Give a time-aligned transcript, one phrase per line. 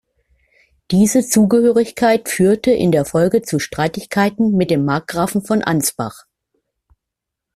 [0.89, 6.25] Diese Zugehörigkeit führte in der Folge zu Streitigkeiten mit dem Markgrafen von Ansbach.